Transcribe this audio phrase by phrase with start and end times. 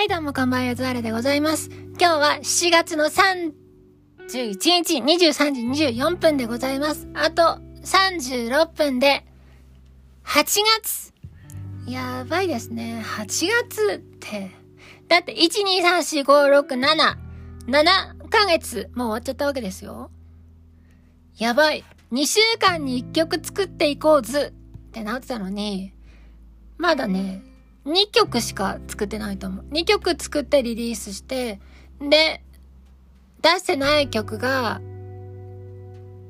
[0.00, 1.68] はい、どうもこんばんは、やつあれでございます。
[1.70, 3.52] 今日は7月の31
[4.30, 7.06] 日23時24分でございます。
[7.12, 9.26] あと36分で
[10.24, 10.42] 8
[10.80, 11.12] 月
[11.86, 13.04] やばいですね。
[13.04, 14.50] 8月って。
[15.06, 17.16] だって、1、2、3、4、5、6、7。
[17.66, 20.10] 7ヶ月、もう終わっちゃったわけですよ。
[21.36, 21.84] やばい。
[22.10, 24.54] 2週間に1曲作っていこうず
[24.88, 25.92] ってなってたのに、
[26.78, 27.42] まだね、
[27.86, 29.64] 2曲しか作ってないと思う。
[29.72, 31.60] 2曲作ってリリースして、
[32.00, 32.42] で、
[33.42, 34.80] 出してない曲が、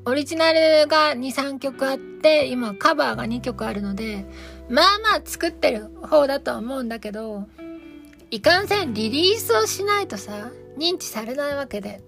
[0.07, 4.25] オリジナルが2、3曲あって、今カバーが2曲あるので、
[4.69, 7.49] まあまあ作ってる方だとは思うんだけど、
[8.31, 12.01] いかんせんリリースをしないとさ、認知されないわけで。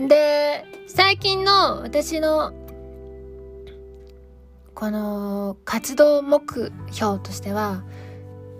[0.00, 2.52] で、最近の私の、
[4.74, 7.84] この活動目標としては、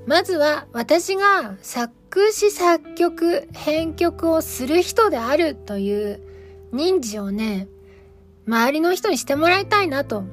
[0.06, 6.20] まずは私が作詞作曲編曲をする人であるという
[6.72, 7.68] 認知をね
[8.46, 10.24] 周りの人にしてもらいたいなと。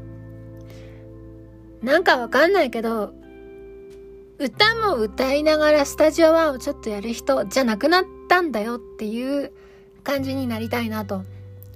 [1.81, 3.13] なんかわかんないけど
[4.37, 9.53] 歌も歌いながらスタジオワンをちょっとやる人じゃなくなったんだよっていう
[10.03, 11.23] 感じになりたいなと。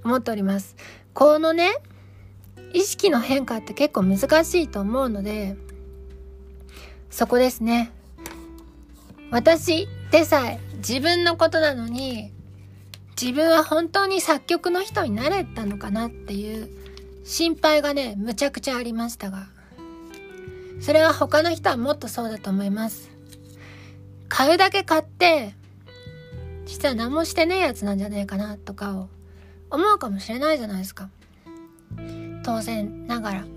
[0.04, 0.76] 思っております。
[1.14, 1.70] このね
[2.74, 5.56] 意識の変化って結構難しいと思うので
[7.14, 7.92] そこですね。
[9.30, 12.32] 私でさえ自分のことなのに
[13.22, 16.70] 自分は本当に作曲の人になれたのかなっていう
[17.24, 19.46] 心配がねむちゃくちゃありましたが。
[20.82, 23.12] それは他の人はもっとそうだと思います。
[24.28, 25.54] 買うだけ買って
[26.66, 29.08] 実は何もしてねえやつなんじゃねえかなとかを
[29.70, 31.12] 思うかもしれないじゃないですか。
[32.44, 33.53] 当然ながら。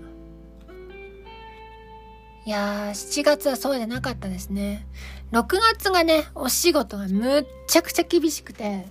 [2.47, 4.87] いやー、7月はそうじゃなかったですね。
[5.33, 8.87] 6月がね、お仕事がむっちゃくちゃ厳しくて。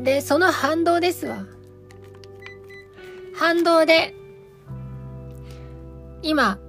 [0.00, 1.44] で、その反動ですわ。
[3.34, 4.14] 反動で、
[6.22, 6.60] 今、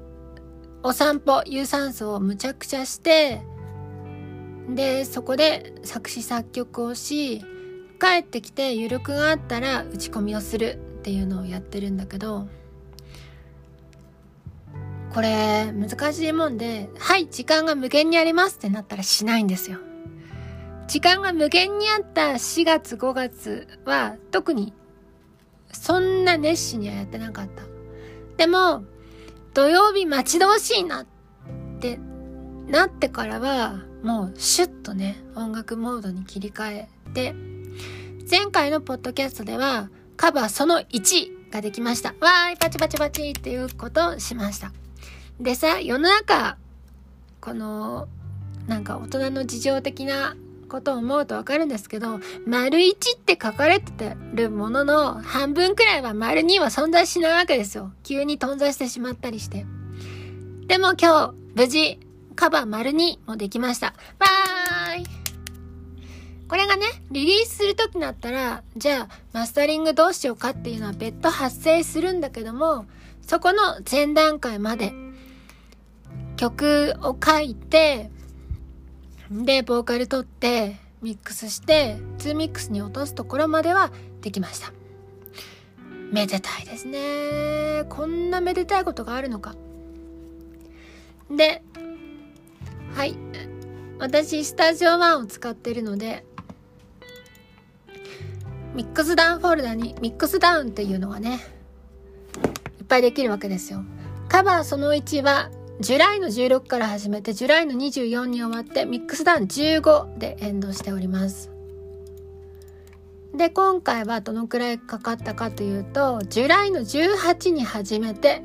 [0.81, 3.43] お散歩、有酸素をむちゃくちゃして、
[4.67, 7.41] で、そこで作詞作曲をし、
[8.01, 12.47] 帰ってきて余力があったら打ち込みをするっていうのをやってるんだけど、
[15.13, 19.79] これ難しいもんで、はい、時間が無限にありますってなったらしないんですよ。
[20.87, 24.73] 時間が無限にあった4月5月は特に
[25.71, 27.63] そんな熱心にはやってなかった。
[28.37, 28.83] でも、
[29.53, 31.05] 土曜日待ち遠しいなっ
[31.79, 31.99] て
[32.67, 37.33] なってからはもうシュッとね、音楽モードに切り替えて、
[38.29, 42.09] 前回のポッドキャストではカバーその1ができました。
[42.19, 44.71] わーい、パチパチパチっていうことをしました。
[45.39, 46.57] でさ、世の中、
[47.39, 48.07] この、
[48.67, 50.35] なんか大人の事情的な
[50.67, 57.91] ことを思うとわかるんですけど、丸1って書かれてるものの半分くらいは丸2は存在しないわけですよ。
[58.03, 59.65] 急に頓挫してしまったりして。
[60.67, 61.99] でも今日、無事、
[62.35, 63.93] カバー丸2もできました。
[64.19, 65.05] バーイ
[66.47, 72.85] これがね、リリースするときになったら、じゃあ、マスタリングどうしようかっていうのは別途発生するんだけども、
[73.21, 74.93] そこの前段階まで、
[76.37, 78.09] 曲を書いて、
[79.29, 84.71] で、ボーカル取って、ミックスして、2ミックスに落とすところまではできました。
[86.11, 87.83] めでたいですね。
[87.89, 89.55] こんなめでたいことがあるのか。
[91.29, 91.61] で、
[92.95, 93.17] はい。
[93.99, 96.23] 私、スタジオ1を使ってるので、
[98.73, 101.39] ミックスダウンフォルダにミックスダウンっていうのがね、
[102.79, 103.83] いっぱいできるわけですよ。
[104.29, 105.49] カバーその1は、
[105.79, 111.51] ジュライの16から始めて、ジュライの24に終わって、ミックスダウン15でエンドしております。
[113.35, 118.41] で、今回はどのくらいかかったかというと、ジュライの18に始めて、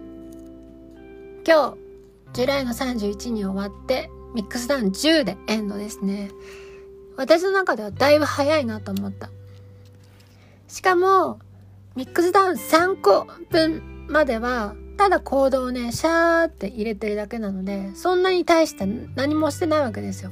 [1.46, 1.76] 今日、
[2.34, 6.31] ジュライの31に終わって、ミックスダウン10でエンドですね。
[7.17, 9.31] 私の中ではだいぶ早いなと思った。
[10.69, 11.38] しかも、
[11.96, 20.30] ミックスダウン3個分までは、ただコードをね、シャーって入れてるだけなので、そんなに対して何もしてないわけですよ。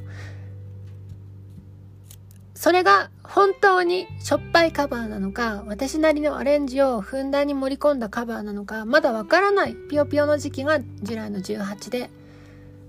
[2.53, 12.11] それが本当にしょっぱいカバーなのか、私なりのアレンジをふんだんに盛り込んだカバーなのか、まだわからないピヨピヨの時期がジュライの18で、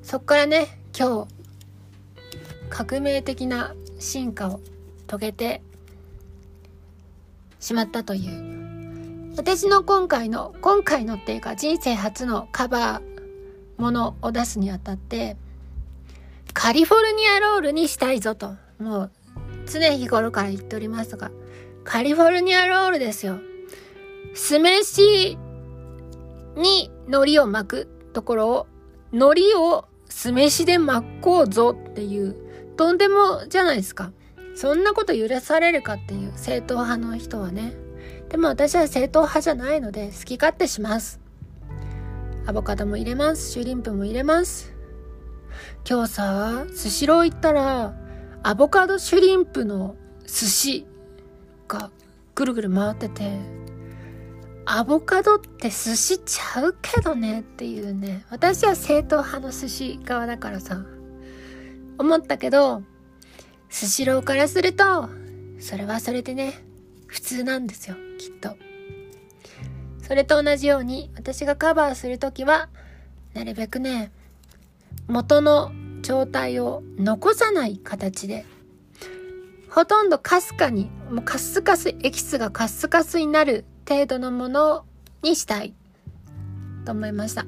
[0.02, 1.28] そっからね、今日、
[2.68, 4.60] 革命的な進化を
[5.06, 5.62] 遂げて
[7.58, 8.61] しまったという。
[9.36, 15.36] 私の今回の、今回のっていうか人生初のカバーものを出すにあたって、
[16.52, 19.10] カリフォルニアロールにしたいぞと、もう
[19.66, 21.30] 常日頃から言っておりますが、
[21.82, 23.38] カリフォルニアロールですよ。
[24.34, 25.38] 酢飯
[26.54, 28.66] に海苔を巻くところを、
[29.12, 32.36] 海苔を酢飯で巻こうぞっていう、
[32.76, 34.12] とんでもじゃないですか。
[34.54, 37.81] そんなこと許されるかっていう正統派の人はね。
[38.32, 41.20] でも私は正統派じゃないので好き勝手します。
[42.46, 43.52] アボカドも入れます。
[43.52, 44.72] シュリンプも入れます。
[45.86, 47.94] 今日さ、スシロー行ったら、
[48.42, 49.96] アボカドシュリンプの
[50.26, 50.86] 寿司
[51.68, 51.90] が
[52.34, 53.38] ぐるぐる回ってて、
[54.64, 58.24] アボカドって寿司ちゃうけどねっていうね。
[58.30, 60.86] 私は正統派の寿司側だからさ、
[61.98, 62.82] 思ったけど、
[63.68, 65.10] スシローからすると、
[65.60, 66.54] それはそれでね、
[67.06, 68.56] 普通なんですよ、きっと。
[70.06, 72.68] それと同じように、私がカバーするときは、
[73.34, 74.12] なるべくね、
[75.08, 75.72] 元の
[76.02, 78.44] 状態を残さない形で、
[79.70, 84.84] ほとんどかすかに、もうカスカス、エキスがカスカスになる程度のもの
[85.22, 85.74] にしたい
[86.84, 87.44] と思いました。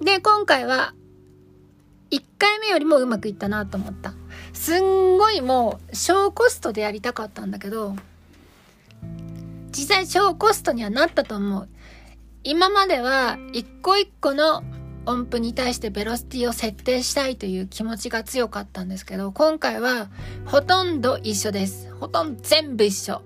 [0.00, 0.94] で、今回は
[2.10, 4.14] 1回目よりもうまくいったなと思った。
[4.52, 7.96] すんごいもう小コストでやりたかったんだけど、
[9.76, 11.68] 実際小コストにはなったと思う。
[12.44, 14.62] 今までは一個一個の
[15.06, 20.08] 音符に対してベロシティを設定したいという気持ちが強かったんですけど、今回は
[20.46, 21.92] ほとんど一緒です。
[21.94, 23.22] ほとんど全部一緒。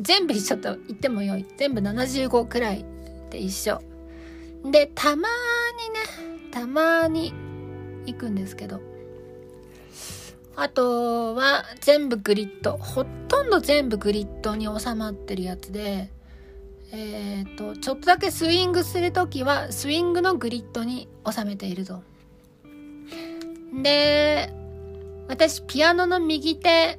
[0.00, 1.46] 全部一緒と言ってもよい。
[1.56, 2.84] 全部75くらい
[3.30, 3.82] で一緒。
[4.64, 7.32] で、たまにね、たまに
[8.06, 8.87] 行くんですけど。
[10.60, 12.76] あとは全部グリッド。
[12.78, 16.10] ほとんど全部グリッドに収まってるやつで、
[16.90, 22.02] えっ、ー、と、ちょっとだけスイングするときは、スイングのグリッドに収めていると。
[23.84, 24.52] で、
[25.28, 26.98] 私、ピアノの右手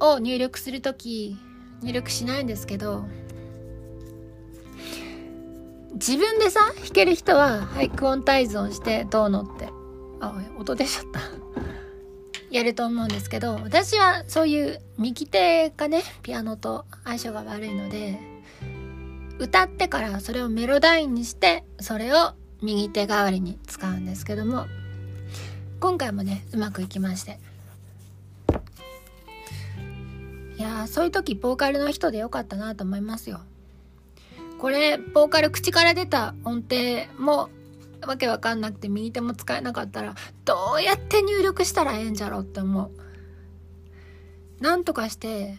[0.00, 1.36] を入力するとき、
[1.82, 3.04] 入力しないんですけど、
[5.92, 9.68] 自分でさ、弾ける人は、はい、クオンタイズをしてどうのって。
[10.18, 11.20] あ、音出ちゃった。
[12.52, 18.20] やると思うんですけど、私はそういう右手がね、ピアノと相性が悪いので、
[19.38, 24.66] 歌ってからそれをメロダインにして、それを右手代わりに使うんですけども、
[25.80, 27.38] 今回もね、うまくいきまして。
[30.58, 33.40] いやそういう時ボーカルの人でよかったなと思いますよ。
[34.58, 37.48] これ、ボーカル口から出た音程も
[38.06, 40.14] わけわかんなくて右手も使えなかったら
[40.44, 44.62] どうやって入力したらええんじゃろうって思う。
[44.62, 45.58] なんとかして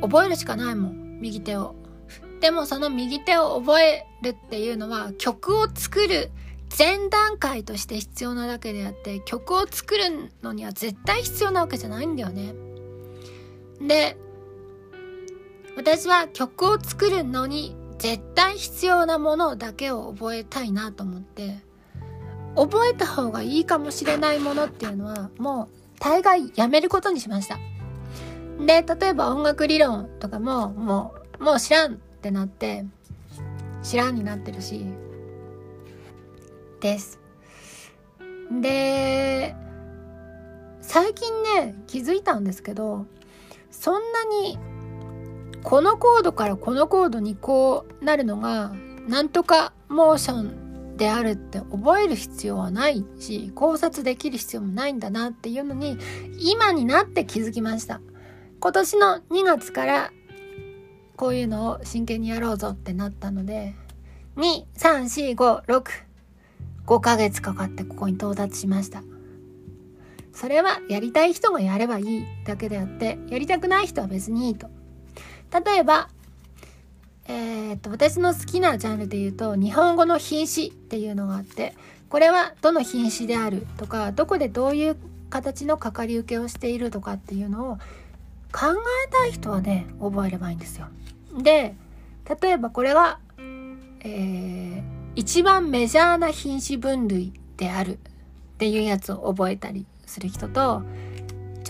[0.00, 1.74] 覚えるしかないもん、右手を。
[2.40, 6.30] でもその右手を覚えるっていうのは曲を作る
[6.78, 10.04] 前段階として必要なだけであって曲を作る
[10.42, 12.54] のには絶対必要なわけじゃないんだよね。
[13.86, 14.16] で、
[15.76, 21.58] 私は曲を作るのに絶対必要なものだけを覚えたいなと思って、
[22.56, 25.68] 覚えた方がいいかもしれないものっていうのはもう
[26.00, 27.58] 大概やめることにしました。
[28.58, 32.86] で、例えば音楽理論とかももう、もう知らんってなって、
[33.82, 34.86] 知らんになってるし、
[36.80, 37.20] です。
[38.62, 39.54] で、
[40.80, 43.04] 最近ね、気づいたんですけど、
[43.70, 44.58] そんなに
[45.62, 48.72] このコードからこのコードにこうなるのが
[49.08, 55.98] なんとかモーションであるって覚える必要はないし考察できる必要もないんだなっていうのに
[56.38, 58.00] 今になって気づきました
[58.60, 60.12] 今年の2月から
[61.16, 63.74] こういうのを真剣にやろうぞってなったので
[64.36, 65.84] 23456
[66.86, 69.02] 5ヶ月かかってここに到達しました
[70.32, 74.70] それはやりたい人がやればいいだけであって、やりたくない人は別にいいと。
[75.52, 76.08] 例えば、
[77.26, 81.74] えー、っと、私の好きなジャンルで言うと、日本語の品詞っていうのがあって、
[82.08, 84.96] これはどの品詞であるとか、どこでどういう
[85.28, 87.76] 形のかかり受けをしているとかっていうのを
[88.52, 88.66] 考
[89.06, 90.86] えたい人はね、覚えればいいんですよ。
[91.40, 91.74] で、
[92.42, 93.18] 例えばこれが、
[94.00, 94.82] えー、
[95.14, 97.98] 一番メジャーな品詞分類であるっ
[98.58, 100.82] ていうやつを覚えたりする人と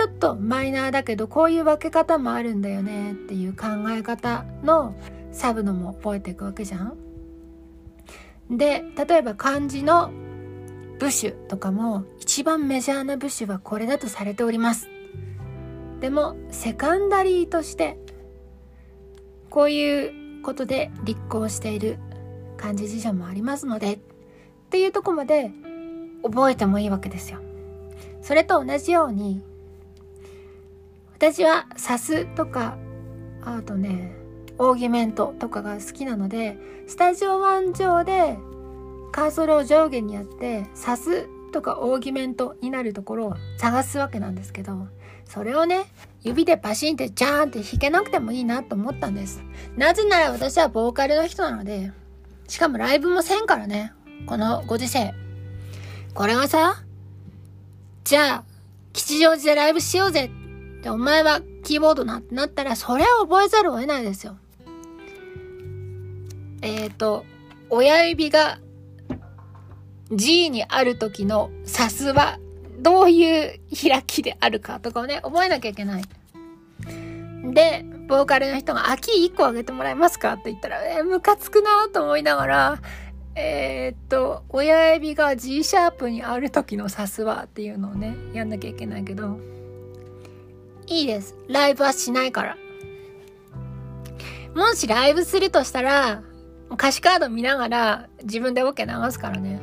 [0.01, 4.95] ちょっとマイナーだけどこういう分け方もあるんだよねっていう考え方の
[5.31, 6.97] サブのも覚えていくわけじゃん。
[8.51, 10.11] で例えば漢字の
[10.99, 14.89] 部首とかも一番メジャーな部首はこれだとされております。
[16.01, 17.99] でもセカンダリーとして
[19.51, 21.99] こういうことで立候している
[22.57, 23.99] 漢字辞書もありますのでっ
[24.71, 25.51] ていうとこまで
[26.23, 27.41] 覚えてもいいわけですよ。
[28.23, 29.43] それと同じように
[31.21, 32.79] 私はサスとか
[33.43, 34.17] あとね
[34.57, 38.39] オーギュメントとかが好きなのでスタジオ1上で
[39.13, 44.89] カーソルを上下にやってサスとかオーギュメントになるところを探すわけなんですけど
[45.27, 45.85] それをね
[46.23, 49.43] 指でパシンってジャーンって弾けなくてもいいなと思ったんです。
[49.77, 51.93] なぜなら私はボーカルの人なので
[52.49, 53.93] しかもライブもせんからね
[54.25, 55.13] このご時世。
[56.15, 56.83] これはさ
[58.05, 58.45] じゃあ
[58.95, 60.31] 吉祥寺でライブしようぜ
[60.81, 64.37] ってお前はキーボードなってなったらそれは覚えざるを得ないですよ
[66.63, 67.25] えっ、ー、と
[67.71, 68.59] 親指が
[70.13, 72.39] G にある時のさすは
[72.81, 76.03] どういう開きであるかとかをね、覚えなきゃいけない。
[77.53, 82.83] で、ボーカルの人が、秋1個あげてもらえますかって言ったら、えー、ムカつくなと思いながら、
[83.35, 89.39] えー、っと、親指が G シャープにある時のさすはっていうのをね、やんなきゃいけないけど、
[90.91, 91.37] いいです。
[91.49, 92.57] ライブはしないから。
[94.57, 96.25] もしライブするとしたら、
[96.73, 99.61] 歌詞カード見ながら自分でオ、ケ流すからね。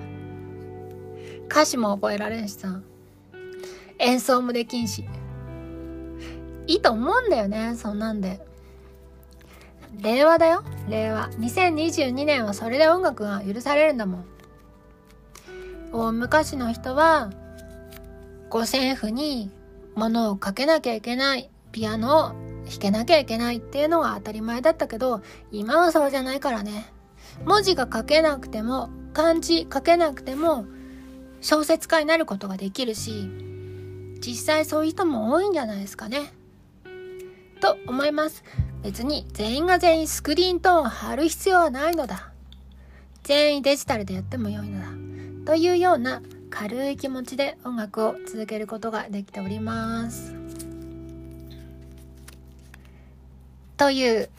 [1.49, 2.79] 歌詞も覚えられんしさ。
[3.99, 5.05] 演奏もできんし。
[6.65, 8.39] いいと思うんだよね、そんなんで。
[10.01, 11.29] 令和だよ、令和。
[11.31, 14.25] 2022年はそれで音楽が許されるんだもん。
[15.91, 17.31] 大昔の人は、
[18.49, 19.51] 五線譜に
[19.97, 26.93] 物をかけなきゃいけない、ピアノを弾けなきゃいけないっていうのが当たり前だったけど、今はそうじゃないからね。
[27.45, 30.65] 文字が書けなくても、漢字書けなくても、
[31.41, 33.27] 小説家になることができるし、
[34.19, 36.33] 実際そういう人も多いんじゃないですかね。
[37.59, 38.43] と思います。
[38.83, 42.31] 別に全員が全員スクリーントーンを貼る必要はないのだ。
[43.23, 44.87] 全員デジタルでやっても良いのだ。
[45.45, 46.21] というような
[46.59, 50.33] 軽い気持ちで音楽を続けることができております。
[53.77, 54.29] という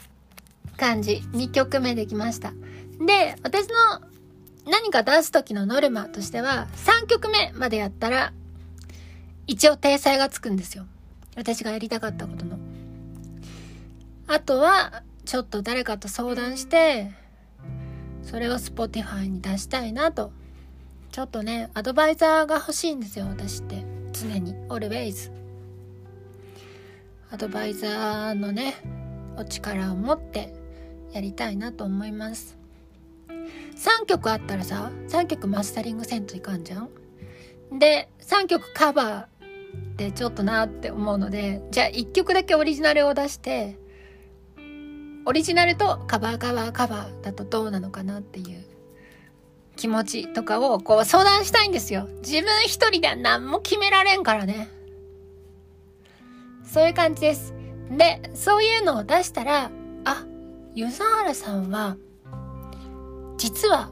[0.75, 1.23] 感じ。
[1.31, 2.51] 2曲目できました。
[2.99, 3.75] で、私の
[4.69, 8.33] 何か出す時のノルマとしては、3曲目までやったら
[9.47, 10.85] 一応体裁がつくんですよ。
[11.37, 12.59] 私がやりたかったことの。
[14.27, 17.13] あとは、ちょっと誰かと相談して、
[18.23, 20.33] それを Spotify に出したいなと。
[21.11, 23.83] ちょっとね、アドバイザーが欲しいんですよ、私って。
[24.13, 24.53] 常に。
[24.69, 25.31] always。
[27.31, 28.75] アドバイザーのね、
[29.37, 30.53] お力を持って
[31.11, 32.57] やりたいなと思います。
[33.75, 36.89] 3曲あったらさ、3曲マスタリングせんといかんじゃん？
[37.79, 39.27] で、3曲カバーっ
[39.95, 43.77] てちょっとなって思うので、じゃあ1曲だけオリジナルを出して、
[45.25, 48.65] オリジナルとカバーカバーカバーだとどうなのかなっていう
[49.79, 52.09] 気持ちとかをこう相談したいんですよ。
[52.17, 54.69] 自分一人では何も決められんからね。
[56.65, 57.53] そういう感じです。
[57.89, 59.71] で、そういうのを出したら、
[60.03, 60.25] あ、
[60.75, 61.95] 湯沢原さんは、
[63.37, 63.89] 実は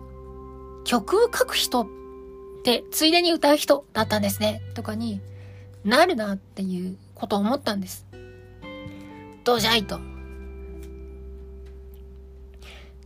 [0.84, 1.88] 曲を書く人っ
[2.65, 4.62] て、ついでに歌う人だったんですね。
[4.75, 5.22] とかに
[5.86, 8.06] なるなっていうことを思ったんです。
[9.46, 10.01] どうじゃいと。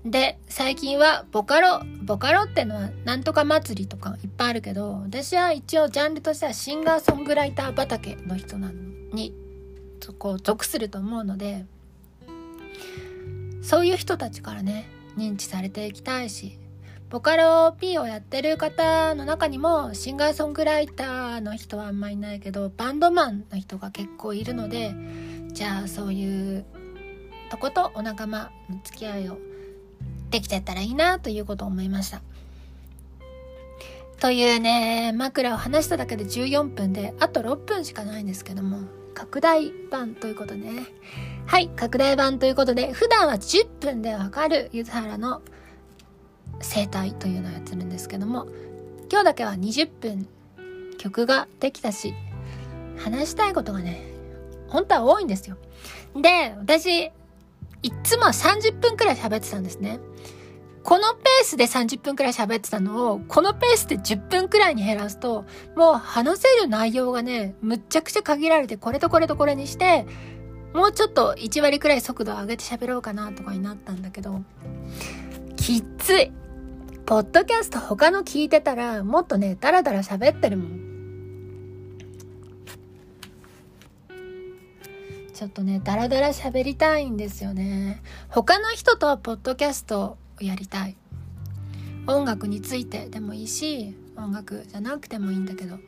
[0.06, 8.74] で、最近はボカロ、ボカロってのはなんとか祭りとかいっぱいあるけど、私は一応ジャンルとしてはシンガーソングライター畑の人なの
[9.14, 9.34] に、
[10.00, 11.66] そこを属すると思うので、
[13.62, 16.58] そういう人たちからね、認知されていきたいし、
[17.12, 24.96] ボカロ P をやってる方の中にもシンガーソングライターの人はあんまりいないけどバンドマンの人が結構いるので
[25.50, 26.66] じゃあそういう
[27.50, 29.38] とことお仲間の付き合いを
[30.32, 32.22] できてったらいいなということを思いました。
[34.22, 38.82] というね枕を話しただけで14分であと6分しかないんですけども
[39.16, 40.86] 拡大版ということね
[41.48, 45.42] はい拡大版ということで普段は10分でわかるゆずはらの
[46.60, 48.48] 生態というのをやってるんですけども
[49.10, 50.28] 今日だけは20分
[51.00, 52.14] 曲ができたし
[52.98, 54.04] 話したいことがね
[54.68, 55.58] 本当は多いんですよ
[56.16, 57.12] で私
[57.84, 60.00] いつも30分くらい喋ってたんですね
[60.84, 65.46] このペースで30分くらい喋ってたのを、このペースで10分くらいに減らすと、
[65.76, 70.08] もう話せる内容がね、むっちゃくちゃ限られて、これとこれとこれにして、
[70.74, 74.42] もうちょっと1割くらい速度を上げて喋ろうかなとかになったんだけど、
[75.56, 76.32] きつい。
[77.06, 80.91] ポッドキャスト他の聞いてたら、もっとね、ダラダラ喋ってるもん。
[85.42, 88.04] ちょっとね、ダラダラ喋りたいんですよね。
[88.30, 90.96] 他の人とはポッドキャストをやりたい。
[92.06, 95.80] 音楽についてでもいいし、音楽じゃなくてもいいんだけど。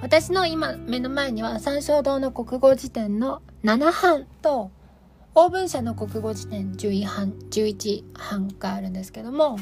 [0.00, 4.70] 私の今目の前には山椒堂の国語辞典の7版と
[5.34, 9.58] オーブン社の国語辞典11版 ,11 版があるんですけども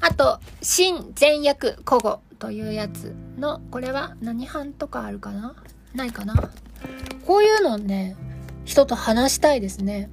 [0.00, 5.54] あと新前訳古語というやつのこれは何版とかあるかな？
[5.94, 6.34] ないかな？
[7.24, 8.16] こういうのね
[8.64, 10.10] 人と話したいですね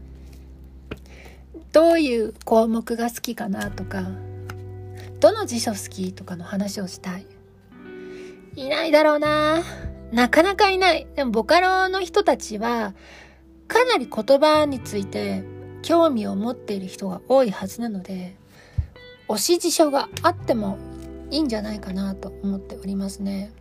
[1.71, 4.03] どういう項目が好きかなとか
[5.19, 7.25] どの辞書好きとかの話をしたい？
[8.55, 9.63] いないだろうな
[10.11, 11.07] なかなかいない。
[11.15, 12.93] でもボカロの人たちは、
[13.67, 15.43] かなり言葉について
[15.81, 18.35] 興味を持っている人が多いはずなので、
[19.27, 20.77] 推し辞書があっても
[21.31, 23.51] いいんじゃないかなと思っておりますね。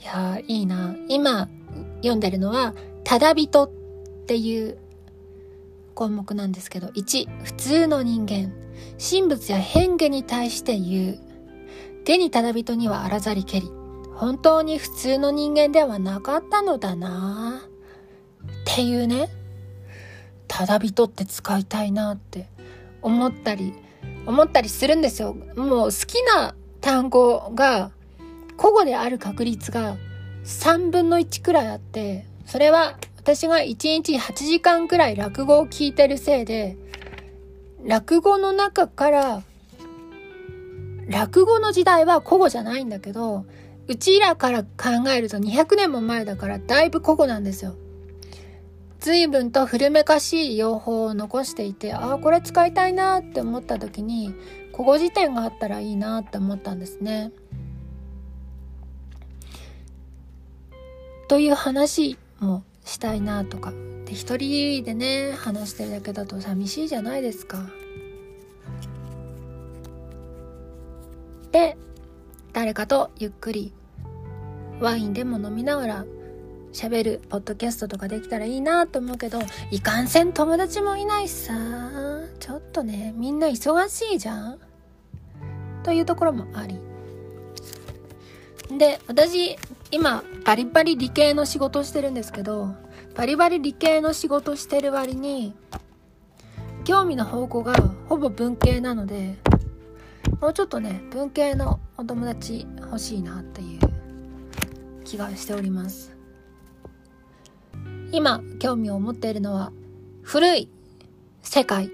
[0.00, 0.94] いやいいな。
[1.08, 1.48] 今
[1.96, 3.70] 読んでるのは、ただびとっ
[4.26, 4.78] ていう
[5.94, 8.52] 項目なんですけど、1、普通の人間。
[8.98, 11.18] 神仏や変化に対して言う。
[12.04, 13.70] 手にただ人にはあらざりけり。
[14.14, 19.28] 本当に普通の人間ではなかったのだなっていうね。
[20.54, 22.46] ただ人って使いたいなって
[23.00, 23.72] 思ったり、
[24.26, 25.34] 思ったりするんですよ。
[25.56, 27.90] もう好きな単語が
[28.60, 29.96] 古語である確率が
[30.44, 36.76] 3分の1くらいあって、それは私が1日8時間くらい落語を聞いてるせいで、
[37.82, 39.42] 落語の中から、
[41.08, 43.46] 落語の時代は古語じゃないんだけど、
[43.88, 44.68] うちらから考
[45.16, 47.74] えると200年も前だからだいぶ古語なんですよ。
[49.02, 54.32] 随分と古めかしい用法を残していて、ああ、これ使いたいなって思った時に、
[54.70, 57.32] 古語辞典があったらいいなって思ったんですね。
[61.26, 63.72] という話もしたいなとか
[64.04, 67.58] で一人でね話してるだけだと寂しいじゃないですか
[71.52, 71.78] で
[72.52, 73.72] 誰かとゆっくり
[74.78, 76.04] ワインでも飲みながら
[76.72, 81.54] 喋るポッドキャストとかできたらいいなと思うけどいかんせん友達もいないしさ。
[82.40, 84.58] ちょっとねみんな忙しいじゃん。
[85.82, 86.78] というところもあり。
[88.78, 89.56] で私
[89.90, 92.74] 今バリバリ理系の仕事してるんですけど
[93.14, 95.54] バリバリ理系の仕事してる割に
[96.84, 97.74] 興味の方向が
[98.08, 99.36] ほぼ文系なので
[100.40, 103.80] もうちょっとね文系のお友達欲しいなっていう
[105.04, 106.11] 気がしております。
[108.12, 109.72] 今興味を持っているのは
[110.22, 110.68] 古い
[111.42, 111.90] 世界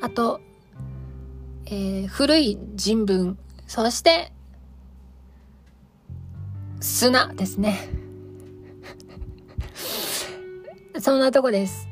[0.00, 0.40] あと、
[1.66, 4.32] えー、古い人文そして
[6.80, 7.76] 砂ですね。
[11.00, 11.88] そんなとこです。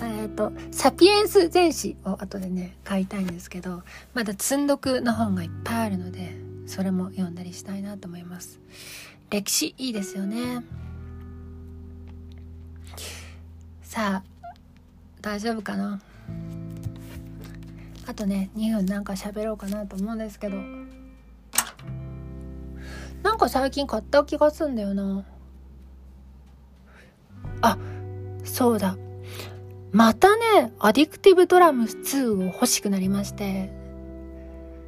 [0.00, 3.82] えっ、ー、と、サピエンス全史を後でね、買いたいんですけど、
[4.14, 8.60] まだ積んどくの本がいっぱいあるので、それも読んだりしたいなと思います。
[9.30, 10.64] 歴史いいですよね。
[13.88, 14.22] さあ、
[15.22, 15.98] 大丈夫かな？
[18.06, 20.58] あとね、2分なんか喋ろうかなと思うんですけど、
[23.22, 25.24] なんか最近買った気がすんだよな。
[27.62, 27.78] あ、
[28.44, 28.98] そうだ。
[29.90, 33.72] またね、アディクティブドラム2を欲しくなりまして、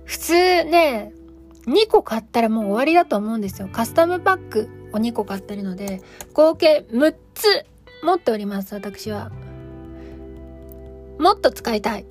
[0.04, 1.14] 普通ね、
[1.66, 3.70] 2個買ったらもう終わりだと思うんですよ。
[3.72, 6.02] カスタムパックを2個買ってるので、
[6.34, 7.64] 合計6つ
[8.02, 9.30] 持っております、私は。
[11.18, 12.06] もっと使いたい。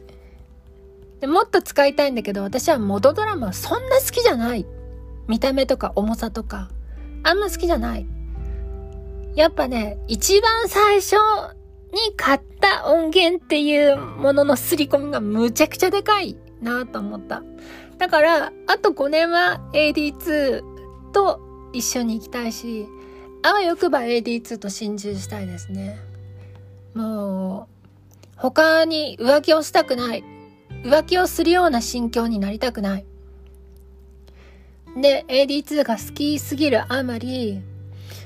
[1.20, 4.66] でもっと使いたいんだけど、私はモドドラムはそんな好きじゃない。
[5.28, 6.70] 見た目とか重さとか、
[7.24, 8.08] あんま好きじゃない。
[9.36, 11.16] やっぱね、一番最初
[11.94, 17.44] に買った音源っていうものの刷り込みがむちゃくちゃでかいなと思った。
[17.98, 20.64] だから、あと5年は AD2
[21.12, 21.40] と
[21.74, 22.88] 一緒に行きたいし、
[23.42, 25.98] あわよくば AD2 と心中したいですね。
[26.94, 30.24] もう、他に浮気をしたくない。
[30.84, 33.06] 浮気をするような心境になりたくない。
[35.02, 37.62] で、AD2 が好きすぎるあまり、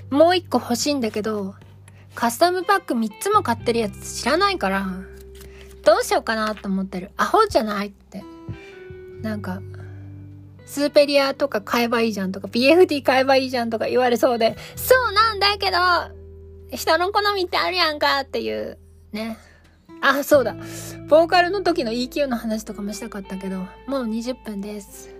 [0.09, 1.55] もう一個欲しいんだけど、
[2.15, 4.87] カスタムパック3つも買ってるやつ知らないから、
[5.83, 7.11] どうしようかなと思ってる。
[7.17, 8.23] アホじゃないって。
[9.21, 9.61] なんか、
[10.73, 15.77] スーペリアとか買えばいいじゃんとか、BFD 買えばいいじゃんとか言われそうで、そうなんだけど、
[16.75, 18.79] 人の好みってあるやんかっていう、
[19.11, 19.37] ね。
[20.01, 20.55] あ、そうだ。
[21.07, 25.13] ボーカルの時の EQ の話とかもしたかったけど、もう20分です。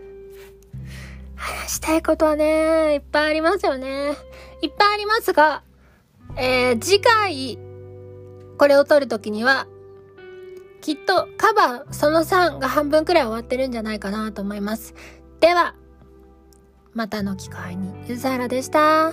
[1.35, 4.13] 話したいことはね、いっぱいありますよね。
[4.63, 5.61] いっぱいありますが、
[6.35, 7.59] えー、次回、
[8.57, 9.67] これを撮るときには、
[10.81, 14.95] きっとカバーその3が半分くらい終わってるんじゃないかなと思います。
[15.43, 15.75] では、
[16.93, 19.12] またの機会に、ゆずはらでした。